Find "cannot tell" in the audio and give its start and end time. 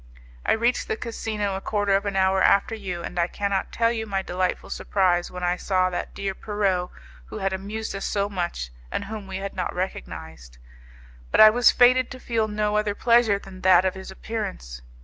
3.27-3.91